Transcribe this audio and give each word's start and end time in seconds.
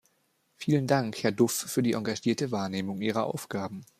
Vielen 0.55 0.87
Dank, 0.87 1.21
Herr 1.21 1.31
Duff, 1.31 1.51
für 1.53 1.83
die 1.83 1.93
engagierte 1.93 2.49
Wahrnehmung 2.51 3.01
Ihrer 3.01 3.25
Aufgaben. 3.27 3.85